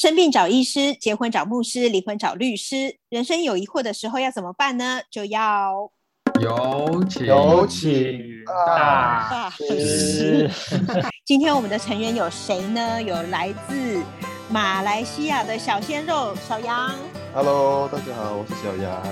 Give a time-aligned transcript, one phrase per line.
[0.00, 2.96] 生病找医师，结婚找牧师，离婚找律师。
[3.10, 5.02] 人生有疑惑的时候要怎么办呢？
[5.10, 5.90] 就要
[6.40, 10.50] 有请有请大大师。
[11.26, 13.02] 今天我们的成员有谁呢？
[13.02, 14.02] 有来自
[14.48, 16.94] 马来西亚的小鲜肉小杨
[17.34, 19.02] ，Hello，大家好，我是小杨。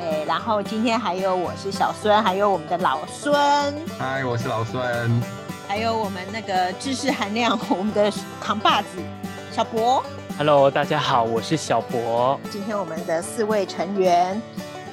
[0.00, 3.32] 对，然后今天还有我是小孙，还有我们的老孙，
[4.00, 4.82] 嗨，我是老孙。
[5.68, 8.88] 还有我们那个知识含量，我们的扛把子
[9.52, 10.02] 小博。
[10.38, 12.40] Hello，大家好，我是小博。
[12.50, 14.40] 今天我们的四位成员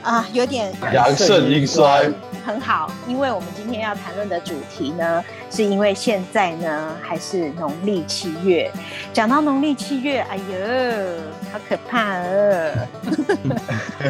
[0.04, 2.12] 啊，有点阳盛阴衰，
[2.46, 8.70] 很好，因为我们今天要谈论的主题呢，是因为现在呢还是农历七月。
[9.14, 10.44] 讲到农历七月，哎呦，
[11.54, 12.88] 好可怕哦，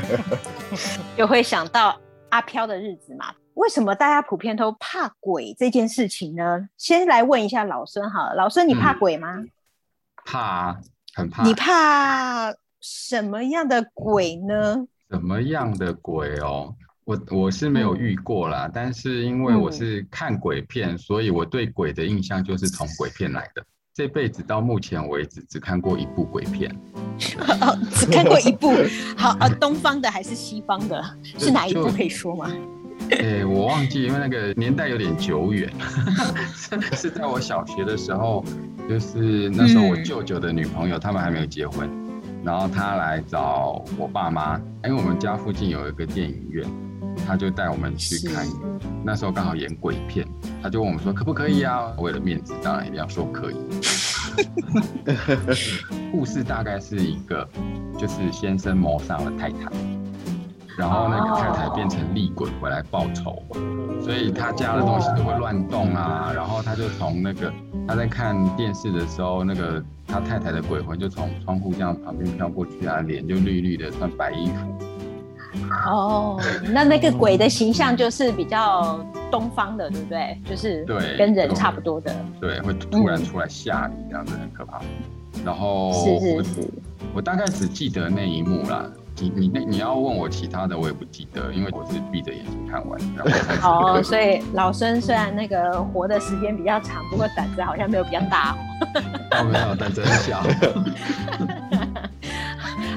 [1.15, 1.95] 就会想到
[2.29, 3.27] 阿飘的日子嘛。
[3.53, 6.67] 为什么大家普遍都怕鬼这件事情呢？
[6.75, 9.43] 先来问一下老孙好了，老孙你怕鬼吗？
[10.29, 10.77] 怕啊，
[11.15, 11.43] 很怕。
[11.43, 14.85] 你怕什么样的鬼呢？
[15.09, 16.75] 什么样的鬼哦？
[17.05, 23.65] 我我是没有遇过啦，但是因为我是看鬼片，所以我对鬼的印象就是从鬼片来的。
[23.91, 26.71] 这辈子到目前为止只看过一部鬼片，
[27.61, 28.71] 哦，只看过一部。
[29.17, 31.03] 好，呃，东方的还是西方的？
[31.39, 32.49] 是哪一部可以说吗？
[33.11, 35.71] 哎、我忘记，因为那个年代有点久远，
[36.53, 38.43] 是是在我小学的时候，
[38.87, 40.03] 就是那时候我嗯。
[40.03, 41.89] 舅舅的女朋友，他们还没有结婚，
[42.43, 46.65] 然后他来找我爸妈，因为我们家附近有一个电影院，
[47.25, 48.45] 他就带我们去看，
[49.03, 50.25] 那时候刚好演鬼片，
[50.61, 51.91] 他就问我们说可不可以啊？
[51.97, 53.55] 为了面子，当然一定要说可以。
[56.11, 57.47] 故事大概是一个，
[57.97, 59.69] 就是先生谋杀了太太，
[60.79, 63.43] 然后那个太太变成厉鬼回来报仇，
[64.01, 66.31] 所以他家的东西都会乱动啊。
[66.33, 67.51] 然后他就从那个
[67.85, 74.53] 他在看电视的时候，那个他太太的鬼魂就从窗户这样旁边飘过去啊，脸就绿绿的，穿白衣服。
[75.85, 76.39] 哦，
[76.71, 80.41] 那那个鬼的形象就是比较东方的，对不对？
[80.45, 82.15] 就是对跟人差不多的。
[82.39, 84.79] 对，会突然出来吓你，这样子很可怕。
[85.43, 86.69] 然后我是是是，
[87.13, 88.89] 我大概只记得那一幕啦。
[89.21, 92.99] 你你那你要问我其他的，我也不记得，因为我是闭着眼睛看完。
[93.15, 93.25] 然
[93.61, 98.57] 后哦，所以老孙虽然那个活的时间比较长，不过胆子好像没有比较大哦。
[99.31, 100.41] 哦没有，但真小。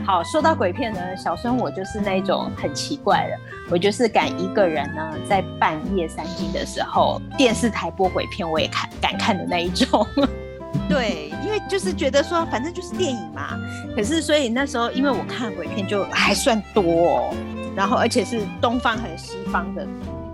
[0.05, 3.39] 好，说到鬼片呢，小孙我就是那种很奇怪的，
[3.71, 10.07] 我就是敢一个人呢，在半夜三更的时候，电视台播鬼片我也看敢看的那一种。
[10.89, 13.59] 对，因为就是觉得说，反正就是电影嘛。
[13.95, 17.35] 可是所以那时候，因为我看鬼片就还算多哦，
[17.75, 19.87] 然后而且是东方和西方的，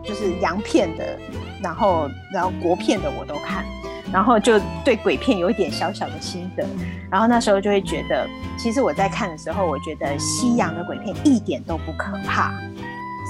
[0.04, 1.18] 就是洋片的，
[1.62, 3.64] 然后然后国片的我都看。
[4.10, 6.66] 然后就对鬼片有一点小小的心得，
[7.10, 8.26] 然后那时候就会觉得，
[8.58, 12.50] 其实我在看的时候，我觉得西洋的鬼片一点都不可怕，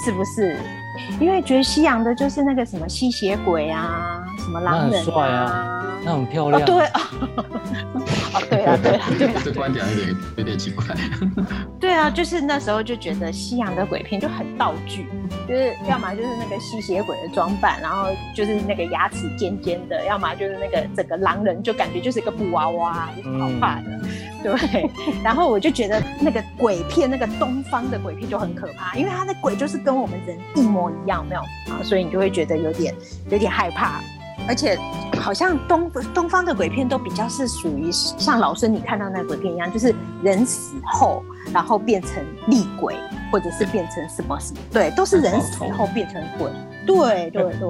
[0.05, 0.57] 是不是？
[1.21, 6.65] 因为觉得西洋的就是那个什么吸血鬼啊，什么狼人那很帅啊那很漂哦亮。
[6.65, 7.01] 对啊，
[8.35, 10.85] 哦对啊对啊对啊 这观点有点有点奇怪。
[11.79, 15.07] 对啊，就是那时候就觉得西洋的鬼片就很道具，
[15.49, 22.93] 就是要么就是那个吸血鬼的装扮，然后就是那个牙齿尖尖的，要么就是那个整个狼人就感觉就是一个布娃娃，
[23.39, 24.01] 好怕的？
[24.43, 24.91] 对，
[25.23, 31.41] 然后我就觉得那个鬼片，那个东方的鬼片就很可怕，因为他的鬼就是跟我们人一模一样，没有
[31.73, 32.95] 啊，所以你就会觉得有点
[33.31, 34.01] 有点害怕。
[34.47, 34.79] 而且
[35.21, 41.23] 好像东东方的鬼片都比较是属于像老孙你看到那鬼片一样，就是人死后
[41.53, 42.97] 然后变成厉鬼，
[43.31, 46.51] 或者是变成什么什么，对，都是人死后变成鬼。
[46.87, 47.69] 对对对。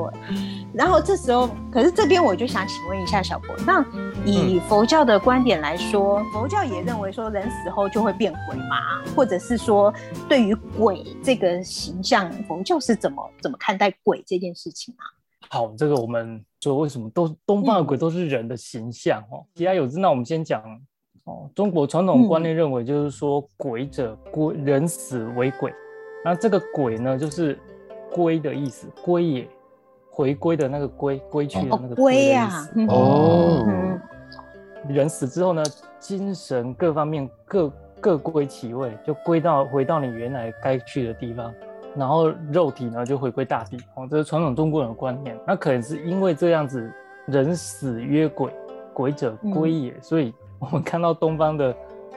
[0.75, 3.85] 然后这时候，可是这边我就想请问一下小博，那
[4.25, 9.93] 以佛教的观点来说，佛教也认为说人死后就会变鬼吗，或者是说
[10.29, 15.03] 对于鬼这个形象，佛教是怎么怎么看待鬼这件事情啊？
[15.51, 19.45] 好，这个我们说为什么都东方的鬼都是人的形象哦？
[19.55, 20.63] 其他有之，那我们先讲
[21.25, 25.73] 哦，中国传统观念认为就是说鬼者归人死为鬼，
[26.25, 27.59] 那这个鬼呢就是
[28.13, 29.49] 归的意思，归也。
[30.19, 34.01] 回归的那个归，归去的那个归呀、啊，哦嗯
[34.89, 35.63] 人死之后呢，
[36.01, 41.55] 精神各方面各各归其位，就归到回到你原来该去的地方，
[41.95, 43.77] 然后肉体呢就回归大地。
[43.95, 45.39] 哦，这是传统中国人的观念。
[45.47, 46.91] 那可能是因为这样子，
[47.27, 48.53] 人死曰鬼，
[48.93, 51.73] 鬼者归也，所以我们看到东方的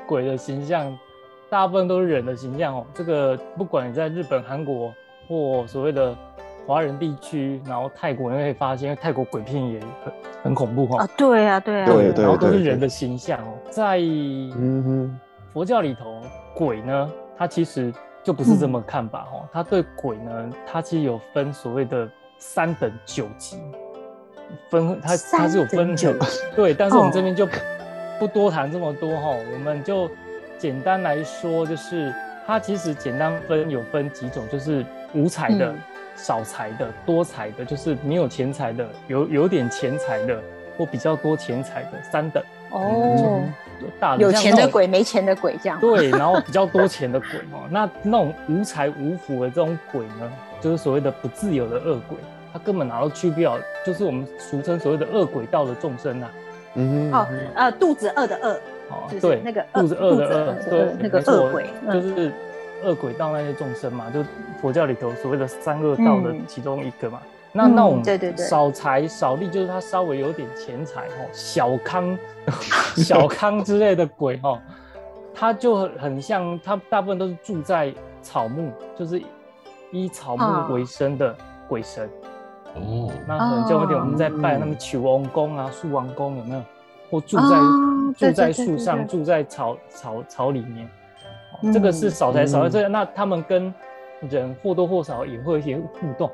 [0.07, 0.91] 鬼的形象，
[1.51, 2.83] 大部分都是人的形象哦。
[2.95, 4.91] 这个不管你在日本、韩国
[5.27, 6.15] 或所谓的
[6.67, 10.13] 华人地区，然后泰国，你会发现，因为泰国鬼片也很
[10.43, 13.53] 很恐怖哈、啊，对啊，对啊，对对然后都是人的形象哦。
[13.69, 15.19] 在嗯哼，
[15.53, 16.21] 佛教里头，
[16.53, 17.93] 鬼呢，它其实
[18.23, 19.47] 就不是这么看法哦。
[19.51, 23.57] 他对鬼呢，它其实有分所谓的三等九级，
[24.69, 26.39] 分它它是有分九级。
[26.55, 27.53] 对，但是我们哦这边就不
[28.19, 30.09] 不多谈这么多哈、我们就
[30.57, 32.13] 简单来说，就是
[32.45, 35.79] 它其实简单分有分几种，就是五彩的、嗯
[36.21, 40.39] 少财的、多财的，就是没有钱财的，有有点钱财的
[40.77, 42.43] 或比较多钱财的三等。
[42.69, 43.41] 哦，
[43.99, 45.79] 大的有钱的鬼没钱的鬼这样。
[45.81, 50.31] 对，然后比较多钱的鬼哦， 那那种无财无福的这种鬼呢，
[50.61, 52.17] 就是所谓的不自由的恶鬼，
[52.53, 56.31] 他根本拿都去不了，就是我们俗称所谓的恶鬼道的众生啊、
[56.75, 57.11] 嗯。
[57.11, 58.53] 哼，哦，呃，肚子饿的饿，
[58.89, 61.93] 哦，就是对，那个肚子饿的饿，肚子饿对，那个没错恶鬼嗯。
[61.93, 62.31] 就是
[62.83, 64.23] 恶鬼道那些众生嘛，就
[64.61, 67.21] 佛教里头所谓的三恶道的嗯其中一个嘛。
[67.53, 72.17] 那那种对对对少财少利，就是他稍微有点钱财哦，小康、
[72.95, 74.57] 小康之类的鬼哦，
[75.33, 79.21] 他就很很像，他大部分都是住在草木，就是
[79.91, 81.35] 以草啊木为生的
[81.67, 82.09] 鬼神。
[82.75, 86.61] 哦，那可能就有点我们在拜哦那么求王公啊、树王公有没有？
[87.09, 90.89] 或住在、哦住在树上，对住在草草草里面。
[91.73, 93.73] 这个是少才少这、那他们跟
[94.29, 96.31] 人或多或少也会有一些互动。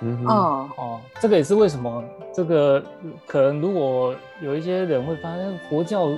[0.00, 2.02] 嗯哼，哦，哦，这个也是为什么
[2.32, 2.82] 这个
[3.26, 6.08] 可能如果有一些人会发现佛教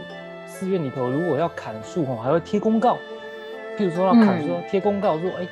[0.46, 2.96] 寺院里头如果要砍树哦，还会贴公告，
[3.76, 5.48] 譬如说要砍树嗯贴公告说，哎、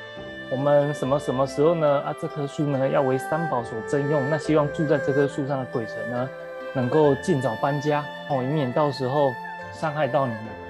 [0.49, 1.99] 我们什么什么时候呢？
[1.99, 6.29] 啊，这棵树呢要为三宝所征用，那希望住在这棵树上的鬼神呢
[6.73, 9.33] 能够尽早搬家哦，以免到时候
[9.73, 10.66] 伤害到你们。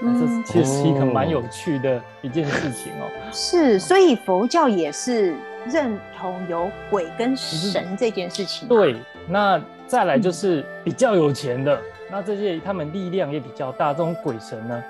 [0.00, 3.10] 哦嗯这其实是一个蛮有趣的一件事情哦。
[3.32, 5.34] 是，所以佛教也是
[5.66, 8.96] 认同有鬼跟神这件事情。，对，
[9.28, 11.80] 那再来就是比较有钱的，
[12.10, 14.82] 那这些他们力量也比较大，这种鬼神呢，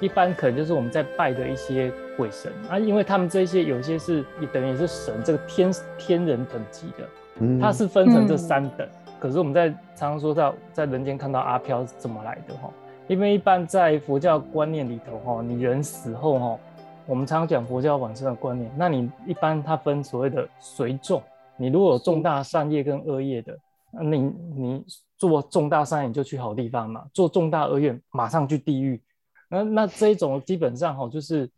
[0.00, 7.08] 一般可能就是我们在拜的一些鬼神啊，因为他们这些有些是也等于是神，这个天天人等级的，
[7.40, 8.88] 嗯它是分成这嗯三等。
[9.20, 12.70] 可是我们在常常说到在人间看到阿飘是怎么来的哈？
[13.08, 16.58] 因为一般在佛教观念里头哈，你人死后哈，
[17.06, 21.22] 我们常常讲佛教往生的观念，那你一般它分所谓的随众，
[21.56, 23.58] 你如果有重大善业跟恶业的，
[23.92, 24.18] 那你
[24.54, 24.84] 你
[25.16, 29.02] 做重大善业你就去好地方嘛，做重大恶业马上去地狱。
[29.48, 31.50] 那那这一种基本上哈，就是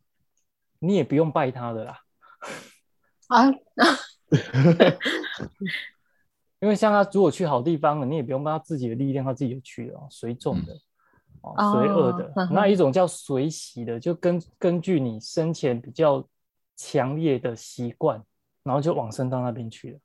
[0.78, 1.98] 你也不用拜他的啦，
[3.26, 3.50] 啊，
[6.60, 10.78] 因为像他如果去好地方了，你也不用帮他自己的力量，他自己就去了哦，随众的，哦，
[11.42, 12.32] 哦随恶的。
[12.50, 16.24] 那一种叫随喜的，就根根据你生前比较
[16.76, 18.22] 强烈的习惯，
[18.62, 19.98] 然后就往生到那边去了。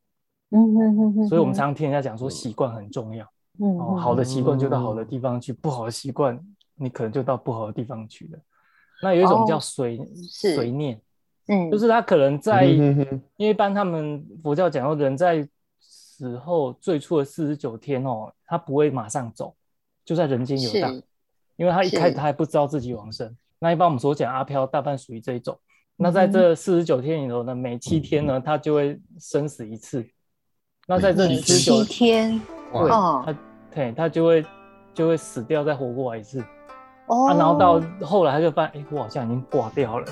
[0.51, 3.25] 嗯嗯嗯嗯，所以我们常常听人家讲说，习惯很重要。
[3.59, 6.39] 嗯哦，好的习惯就到好的地方去，不好的习惯
[6.75, 8.39] 你可能就到不好的地方去了。
[9.01, 9.97] 那有一种叫哦随
[10.29, 11.01] 是随念，
[11.47, 12.65] 嗯，就是他可能在。
[12.67, 15.47] 嗯哼哼因为一般他们佛教讲说，人在
[15.79, 19.53] 死后最初的四十九天哦，他不会马上走，
[20.05, 21.03] 就在人间游荡，是
[21.57, 23.35] 因为他一开始他还不知道自己往生。
[23.59, 25.57] 那一般我们所讲阿飘，大半属于这一种。
[25.97, 30.05] 那在这四十九天里头呢，每七天呢，他就会生死一次。
[30.87, 32.41] 那在这每四十九七天
[32.71, 33.37] 对，哦他
[33.73, 34.45] 对他就会
[34.93, 36.43] 就会死掉，再活过来一次。
[37.07, 40.05] 哦啊，然后到后来他就发现，哎，我好像已经挂掉了。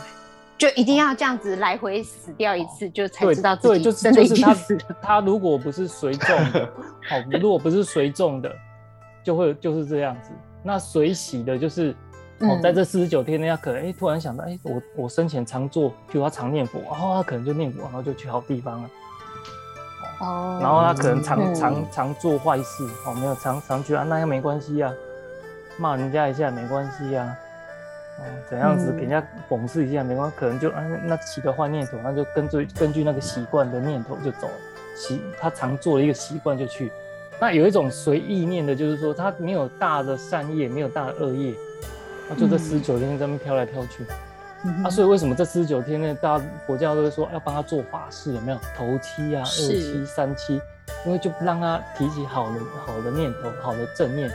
[0.58, 4.98] 就一定要这样子来回死掉一次，就才知道自对，己就是真的已就是他经死了。
[5.02, 6.66] 他如果不是随众的，
[7.10, 8.50] 好，如果不是随众的，
[9.22, 10.32] 就会就是这样子。
[10.64, 11.92] 那随喜的，就是
[12.40, 18.90] 哦，嗯在这四十九天内，他可能哎突然想到，哎，我我生前常做，譬如他常念佛，然后他可能就念佛，然后就去好地方了。
[20.20, 24.94] 哦然后他可能常嗯常常做坏事，哦，没有常常去啊，那又没关系啊，
[25.78, 27.36] 骂人家一下没关系啊，
[28.20, 34.54] 哦，怎样子嗯给人家讽刺一下没关系，可能就啊那起个坏念头，那就根据根据那个习惯的念头就走了，
[34.96, 36.92] 习他常做的一个习惯就去。
[37.44, 41.54] 那有一种随意念的，就是说他没有大的善业，没有大的恶业，
[42.30, 44.06] 他就这嗯四十九天在那边飘来飘去。
[44.64, 46.18] 嗯啊，所以为什么这四十九天呢？
[46.22, 50.54] 大家佛教都会说要帮他做法事，有没有头七啊、二七、三七，
[51.06, 54.32] 因为就让他提起好的好的念头、好的正念，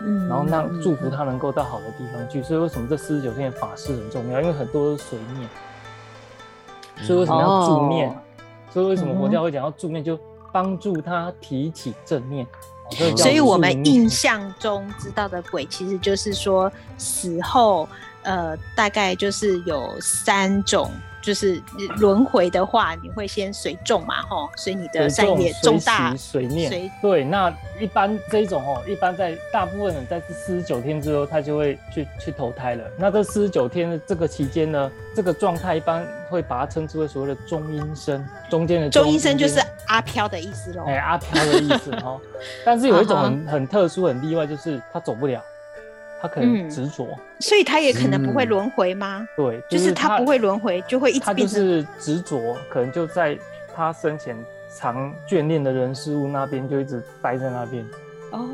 [0.00, 2.42] 嗯然后让祝福他能够到好的地方去。
[2.42, 4.40] 所以为什么这四十九天的法事很重要？
[4.40, 5.46] 因为很多都是随念，
[7.06, 8.08] 所以为什么要助念？
[8.08, 8.14] 哦
[8.70, 10.14] 所以为什么佛教会讲要助念，就
[10.58, 12.44] 帮助他提起正念。
[13.16, 17.88] 所以我们印象中知道的鬼，其实就是说死后，
[18.22, 21.60] 呃，大概就是有三种就是
[21.98, 26.90] 轮回的话，你会先随众嘛，吼，随你的随善业重大随念随。
[27.02, 32.84] 对，那一般这一种哦，一般在大部分人在四十九天之后，他就会去去投胎了。
[32.96, 40.84] 那这四十九天的这个期间呢，这个状态一般会把它称之为所谓的中阴身，中间的中阴身就是阿飘的意思喽。
[40.86, 42.20] 哎阿飘的意思哦。
[42.64, 45.42] 但是有一种 啊很很特殊、很例外，就是他走不了，
[46.20, 47.08] 他可能嗯执着。
[47.40, 49.26] 所以他也可能不会嗯轮回吗？
[49.36, 53.38] 对，就是他不会轮回，就会一直他就变成是执着，可能就在
[53.74, 54.36] 他生前
[54.76, 57.84] 常眷恋的人事物那边，就一直待在那边。
[58.32, 58.48] 哦，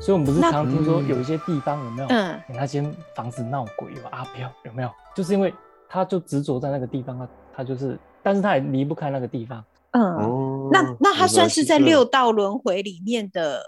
[0.00, 2.08] 所以我们不是那常听说嗯有一些地方有没有？
[2.08, 4.90] 嗯欸那间房子闹鬼有阿飘有没有？
[5.14, 5.52] 就是因为
[5.88, 10.02] 他就执着在那个地方，他他就是，但是他也离不开那个地方，嗯。
[10.16, 13.62] 哦，那那他算是在六道轮回里面的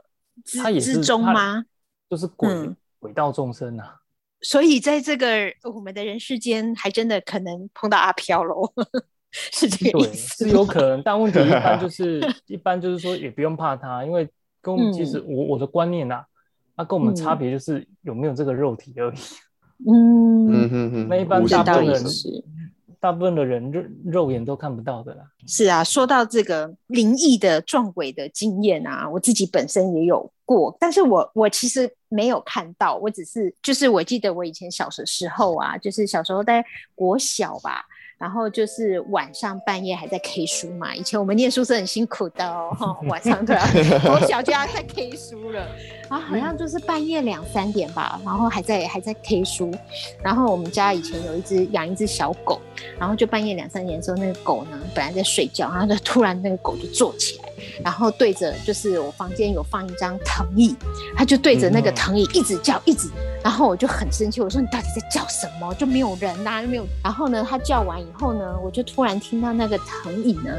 [0.44, 1.64] 之中他吗？
[2.08, 3.96] 就是鬼、嗯鬼道众生啊。
[4.40, 8.72] 所以在这个我们的人世间，还真的可能碰到阿飘喽，
[9.30, 10.50] 是这个，意思吗？
[10.50, 14.26] 是有可能，但问题一般就是 一般就是说也不用怕他，因为
[14.62, 16.24] 跟我们其实嗯我我的观念啊，
[16.76, 19.18] 那跟我们差嗯别就是有没有这个肉体而已。
[19.86, 22.44] 嗯那一般无这倒形中的也是。
[23.04, 25.24] 大部分的人肉肉眼都看不到的啦。
[25.46, 37.84] 是啊，说到这个灵异的撞鬼的经验啊，我自己本身也有过，但是我我其实没有看到，我只是就是我记得我以前小的时候啊，就是小时候在国小吧。
[38.18, 43.60] 然后就是晚上半夜还在 K 书嘛，以前我们念书是很辛苦的哦，哈晚上都要
[44.00, 45.66] 从小就要在 K 书了，
[46.08, 49.70] 然后好像就是半夜两三点吧，然后还在还在 K 书，
[50.22, 52.60] 然后我们家以前有一只养一只小狗，
[52.98, 57.48] 然后就半夜两三点的时候，那个狗呢本来在睡觉，然后就突然那个狗就坐起来，
[57.82, 60.74] 然后对着就是我房间有放一张藤椅，
[61.16, 63.08] 他就对着那个藤椅一直叫，一直，
[63.42, 65.72] 然后我就很生气，我说你到底在叫什么？
[65.74, 66.86] 就没有人呐、就没有。
[67.02, 70.50] 然后呢，他叫完以后呢，我就突然听到那个藤椅呢。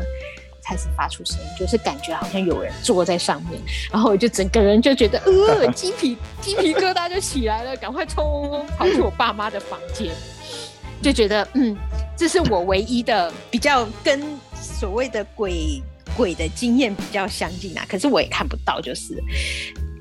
[0.68, 10.12] 开始发出声音，就是感觉好像有人坐在上面，然后我就整个人就觉得，呃，鸡皮鸡皮疙瘩就起来了，赶快冲跑去我爸妈的房间，
[11.04, 11.78] 就觉得，嗯，
[12.18, 14.20] 这是我唯一的比较跟
[14.60, 15.84] 所谓的鬼
[16.16, 17.86] 鬼的经验比较相近啊。
[17.90, 19.22] 可是我也看不到，就是。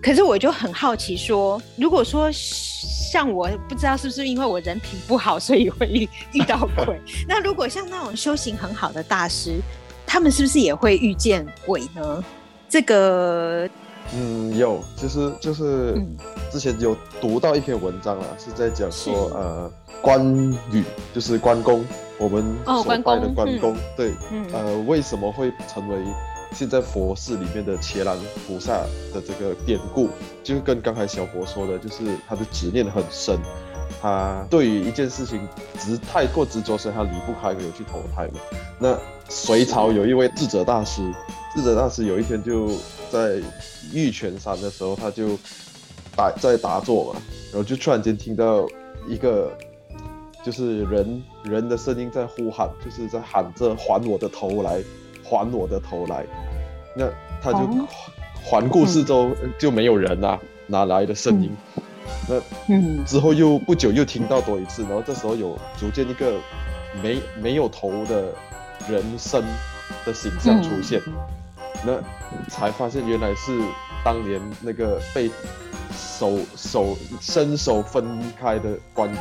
[0.02, 7.00] 可是我就很好奇说，如果说像我不知道是不是因为我人品不好，所以会遇遇到鬼。
[7.26, 9.60] 那如果像那种修行很好的大师，
[10.06, 12.22] 他们是不是也会遇见鬼呢？
[12.68, 13.66] 这个，
[14.14, 16.16] 嗯，有，就是就是嗯
[16.52, 20.22] 之前有读到一篇文章啊，是在讲说呃关
[20.70, 21.82] 羽就是关公，
[22.18, 25.96] 我们哦关所拜的关公，对，嗯呃为什么会成为
[26.52, 28.16] 现在佛寺里面的伽蓝
[28.46, 28.72] 菩萨
[29.12, 30.08] 的这个典故，
[30.42, 33.36] 就是跟刚才小博说的，就是他的执念很深，
[34.00, 35.40] 他对于一件事情
[35.80, 38.40] 执太过执着，所以他离不开，没有去投胎嘛。
[38.78, 38.96] 那
[39.28, 41.02] 隋朝有一位智者大师，
[41.56, 42.68] 智者大师有一天就
[43.10, 43.40] 在
[43.92, 45.36] 玉泉山的时候，他就
[46.14, 48.64] 打在打坐嘛，然后就突然间听到
[49.08, 49.50] 一个
[50.44, 54.82] 就是人人的声音在呼喊，就是在喊着还我的头来，
[55.22, 56.26] 还我的头来。
[56.94, 57.06] 那
[57.42, 57.88] 他就哦。
[58.44, 61.50] 环顾四周，呃就没有人啊，哪来的声音？
[62.28, 63.02] 那嗯。
[63.06, 66.34] 之后又不久又听到多一次，然后这时候有逐渐一个
[67.02, 68.26] 没没有头的
[68.86, 69.42] 人身
[70.04, 71.00] 的形象出现，
[71.86, 71.98] 那
[72.50, 73.58] 才发现原来是
[74.04, 75.30] 当年那个被
[75.96, 78.04] 手手伸手分
[78.38, 79.16] 开的关羽，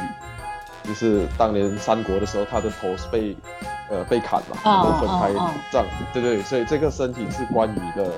[0.83, 3.35] 就是当年三国的时候，他的头是被
[3.89, 5.53] 呃被砍嘛，然后分开哦哦。
[5.71, 8.13] 这样，对对，所以这个身体是关羽的，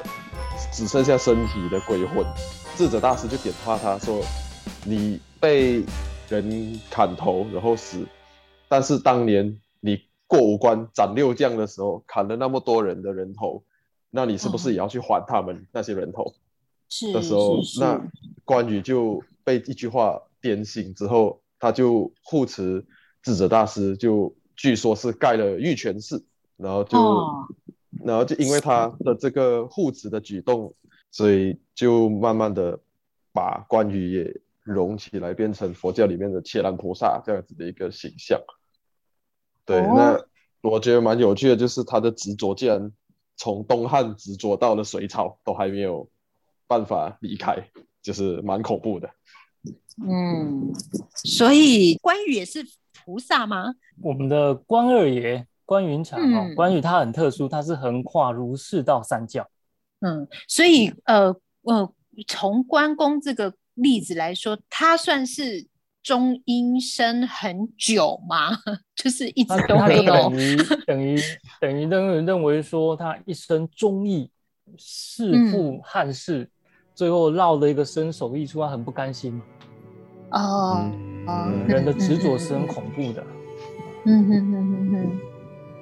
[0.72, 2.26] 只剩下身体的鬼魂。
[2.76, 4.22] 智者大师就点化他说
[4.84, 5.84] ：“你被
[6.28, 8.06] 人砍头然后死，
[8.68, 13.64] 但是当年你过五关斩六将的时候砍了那么多人的人头，
[14.10, 16.34] 那你是不是也要去还他们那些人头？”
[16.90, 18.02] 是的时候，那
[18.44, 22.86] 关羽就被一句话点醒之后，他就护持
[23.22, 26.26] 智者大师，就据说是盖了玉泉寺，
[26.58, 27.48] 然后就，哦
[28.04, 30.76] 然后就因为他的这个护持的举动，
[31.12, 32.80] 所以就慢慢的
[33.32, 38.42] 把关羽也融起来，变成佛教里面的切兰菩萨这样子的一个形象。
[39.64, 42.92] 对，哦那我觉得蛮有趣的，就是他的执着竟然
[43.38, 46.10] 从东汉执着到了隋朝，都还没有
[46.68, 47.70] 办法离开，
[48.02, 49.10] 就是蛮恐怖的。
[50.06, 50.74] 嗯，
[51.24, 53.74] 所以关羽也是菩萨吗？
[54.02, 59.50] 我们的关二爷关云长哦，嗯关羽他很特殊，他是横跨儒释道三教。
[60.02, 61.94] 嗯，所以呃呃，
[62.28, 65.66] 从关公这个例子来说，他算是
[66.04, 68.52] 中阴身很久吗？
[68.96, 70.36] 就是一直都没有等。
[70.38, 71.18] 于等于
[71.62, 74.30] 等于认认为说他一生忠义，
[74.78, 76.50] 弑嗯父汉室，
[76.94, 79.46] 最后落了一个身首异处，他很不甘心嘛。
[80.32, 80.92] 哦，
[81.68, 83.24] 人的执着是很恐怖的。
[84.06, 85.20] 嗯哼哼哼哼，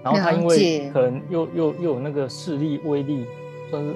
[0.04, 3.26] 然后他因为可能又又又有那个势力威力，
[3.70, 3.94] 算是，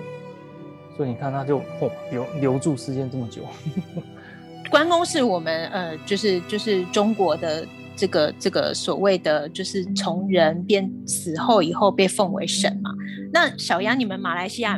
[0.97, 3.43] 所以你看他就嚯留留住时间这么久。
[4.69, 12.91] 关公是我们呃，就是就是中国的这个这个所谓的，就是从人变死后以后被奉为神嘛。
[13.31, 14.77] 那小杨，你们马来西亚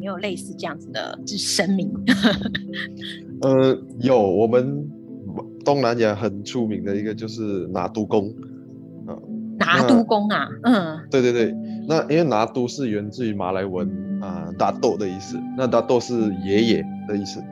[0.00, 1.88] 没有类似这样子的神明？
[3.42, 4.87] 呃，有我们
[5.68, 8.34] 东南亚很出名的一个就是拿督公，
[9.58, 10.98] 拿督公啊，嗯。
[11.10, 11.54] 对对对，
[11.86, 13.86] 那因为拿督是源自于马来文
[14.22, 17.44] 啊达豆的意思，那达豆是爷爷的意思，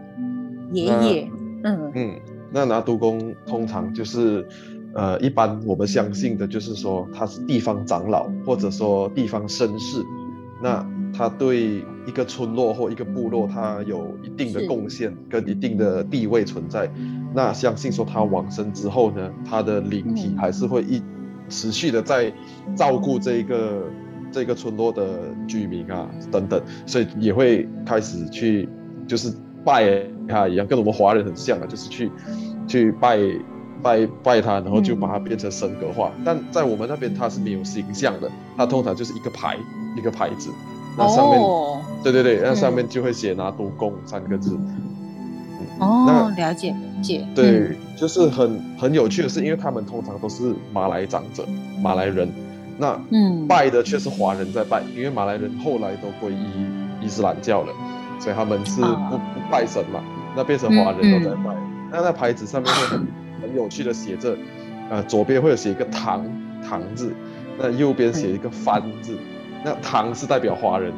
[0.73, 1.31] 爷爷，
[1.63, 1.93] 嗯。
[1.95, 2.15] 嗯，
[2.51, 4.49] 那拿督公通常就是，
[4.95, 10.03] 呃，一般我们相信的就是说他是地方长老，或者说地方绅士，
[10.63, 14.67] 那他对一个村落或一个部落，他有一定的是。
[14.67, 16.91] 贡献跟一定的地位存在。
[17.37, 20.38] 那相信说他往生之后呢，他的灵体嗯。
[20.38, 21.02] 还是会一
[21.50, 22.33] 持续的在
[22.75, 23.83] 照顾这一个
[24.33, 28.66] 这个村落的居民啊等等，所以也会开始去
[29.07, 29.31] 就是
[29.62, 32.11] 拜他一样，跟我们华人很像啊，就是去
[32.66, 33.19] 去拜
[33.83, 36.11] 拜拜他，然后就把它变成神格化。
[36.25, 39.59] 但在我们那边它是没有形象的，它通常就是一个牌
[39.95, 40.50] 一个牌子，
[40.97, 42.75] 那上面、哦对对对，那上嗯。
[42.76, 44.59] 面就会写拿督公三个字。
[45.78, 46.71] 哦，了解。
[46.71, 47.76] 了解，对，嗯。
[47.97, 51.45] 就是很很有趣的是，因为他们通常都是马来长者、
[51.83, 52.31] 马来人，
[52.79, 53.47] 那嗯。
[53.47, 56.67] 拜的却是华人在拜，因为马来人后来都皈依
[57.03, 57.73] 伊斯兰教了，
[58.21, 59.23] 所以他们是不、啊。
[59.35, 60.03] 不拜神嘛，
[60.37, 61.57] 那变成华人都在拜。
[61.93, 63.07] 那那牌子上面会很
[63.41, 64.37] 很有趣的写着，
[64.91, 66.25] 呃，左边会有写一个唐
[66.69, 67.15] 唐字，
[67.57, 69.17] 那右边写一个番字，
[69.65, 70.93] 那唐是代表华人，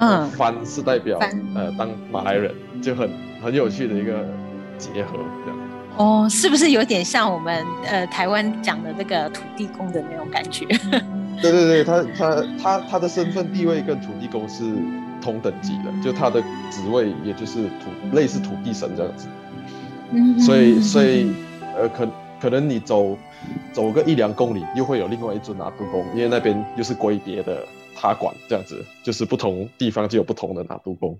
[0.00, 0.28] 嗯。
[0.30, 1.18] 番是代表
[1.54, 2.52] 呃当马来人，
[2.82, 3.08] 就很
[3.42, 4.26] 很有趣的一个
[4.78, 5.58] 结合这样。
[5.96, 10.66] 哦，是不是有点像我们呃台湾讲的这个土地公的那种感觉？
[11.42, 14.64] 对对对，他他他他的身份地位跟土地公是
[15.20, 19.26] 同等级的，就他的职位也就是土类似土地神这样子，
[20.12, 21.32] 嗯所以所以
[21.76, 22.08] 呃可
[22.40, 23.18] 可能你走
[23.72, 31.18] 走个一两公里，又会有另外一尊拿督公，因为那边又是归别的他管这样子，就是不同地方就有不同的拿督公。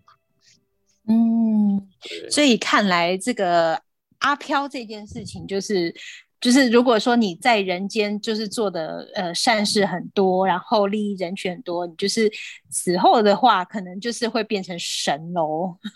[1.09, 3.80] 嗯，对所以看来这个
[4.18, 5.94] 阿飘这件事情，就是
[6.40, 12.30] 就是如果说你在人间就是做的呃善事很多，然后利益人群很多，你就是
[12.70, 15.76] 死后的话，可能就是会变成神喽。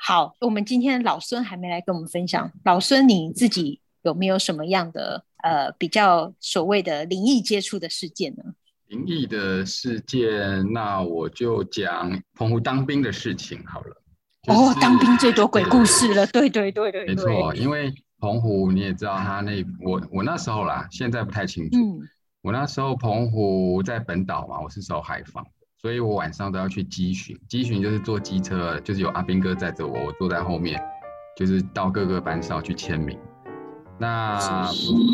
[0.00, 8.44] 好，我们今天老孙还没来跟我们分享，老孙你自己有没有什么样的呃比较所谓的灵异接触的事件呢？
[8.88, 14.02] 灵异的事件，那我就讲澎湖当兵的事情好了。
[14.48, 21.76] 哦就，是当兵最多鬼故事了，对对对对对，没错，因为澎湖你也知道，他那我我那时候啦，现在不太清楚。
[21.76, 22.00] 嗯
[22.42, 25.44] 我那时候澎湖在本岛嘛，我是守海防，
[25.82, 27.36] 所以我晚上都要去机巡。
[27.48, 30.80] 机巡就是坐机车，就是有阿兵哥载着我，我坐在后面，
[31.36, 33.18] 就是到各个班哨去签名。
[33.98, 34.38] 那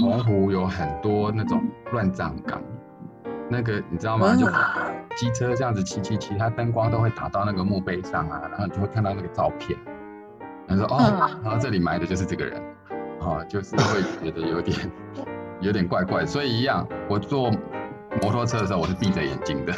[0.02, 2.62] 澎湖有很多那种乱葬岗，
[3.52, 4.34] 那个你知道吗？
[4.34, 4.46] 就
[5.14, 9.78] 机车这样子骑骑骑，它灯光都会打到那个墓碑上啊，然后你就会看到那个照片。
[10.66, 12.60] 然后说哦，嗯然后这里埋的就是这个人，
[13.20, 14.90] 哦，就是会觉得有点
[15.60, 16.24] 有点怪怪。
[16.24, 17.50] 所以一样，我坐
[18.22, 19.72] 摩托车的时候我是闭着眼睛的，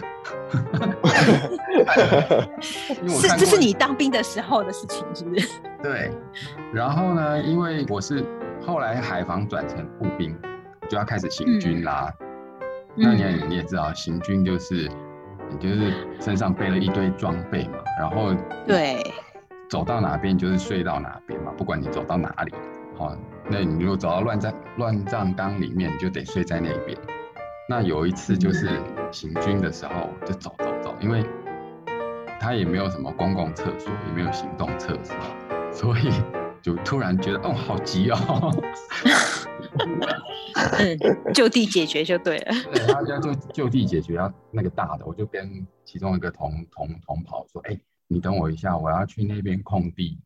[2.63, 5.49] 是这是你当兵的时候的事情，是不是？
[5.83, 6.13] 对，
[6.73, 8.25] 然后呢，因为我是
[8.65, 10.37] 后来海防转成步兵，
[10.89, 12.13] 就要开始行军啦。
[12.97, 14.91] 那你也你也知道，行军就是
[15.51, 18.35] 你就是身上背了一堆装备嘛，然后
[18.67, 19.03] 对，
[19.69, 22.55] 走到哪边就是睡到哪边嘛，不管你走到哪里，
[22.97, 23.17] 好、
[23.49, 26.97] 那你如果走到乱葬乱葬岗里面，你就得睡在那边。
[27.69, 28.69] 那有一次就是。
[29.15, 31.25] 行军的时候，就走走走，因为
[32.41, 35.15] 他也没有什么公共厕所，也没有行动厕所，
[35.71, 36.11] 所以
[36.64, 38.50] 就突然觉得哦，好急哦。
[40.79, 40.98] 嗯，
[41.35, 42.55] 就地解决就对了。
[42.72, 50.18] 对，他要就就地解决要那个大的，我就跟其中一个同同同跑说，哎、你等我一下，我要去那边空地，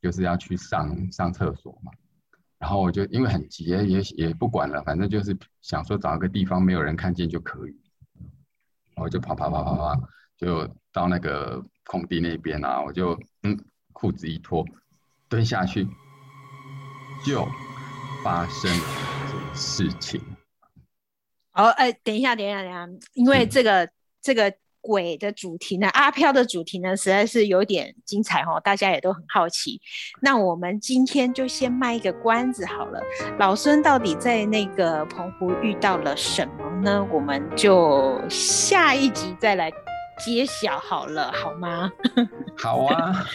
[0.00, 1.92] 就是要去上上厕所嘛。
[2.58, 7.76] 然后我就因为很急，也也也不管了，反正就是想说找一个地方没有人看见就可以。
[8.96, 13.58] 我就跑跑跑跑跑，就到那个空地那边啊，我就嗯
[13.92, 14.64] 裤子一脱，
[15.32, 15.88] 蹲下去，
[17.24, 17.48] 就
[18.22, 18.84] 发生了
[19.26, 20.20] 这个事情。
[21.54, 23.88] 哦，哎，等一下，等一下，等一下，因为这个
[24.20, 29.80] 这个鬼的主题呢，阿飘的主题呢，实在是有点精彩哦，大家也都很好奇。
[30.20, 33.00] 那我们今天就先卖一个关子好了。
[33.38, 37.02] 老孙到底在那个澎湖遇到了什么呢？
[37.10, 39.72] 我们就下一集再来
[40.24, 41.90] 揭晓好了，好吗？
[42.56, 43.26] 好啊，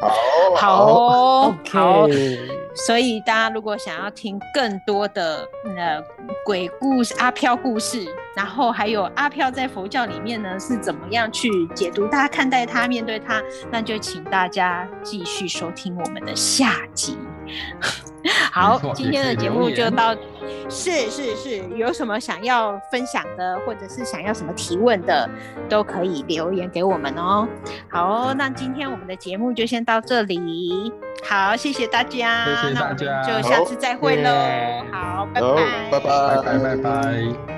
[0.00, 2.02] 好好哦，好。
[2.04, 2.38] OK，
[2.74, 6.02] 所以大家如果想要听更多的呃
[6.44, 17.18] 鬼故事、阿飘故事，然后还有阿飘在佛教里面呢是怎么样去解读他、看待他、面对他，那就请大家继续收听我们的下集。
[18.52, 20.14] 好，今天的节目就到，
[20.68, 25.28] 是是是，有什么想要分享的，或者是想要什么提问的，
[25.68, 27.46] 都可以留言给我们哦。
[27.88, 30.92] 好哦，那今天我们的节目就先到这里。
[31.24, 34.30] 好，谢谢大家，谢谢那我们大家就下次再会喽
[34.90, 35.28] 好。
[35.32, 37.51] 拜好拜，拜拜拜拜拜拜。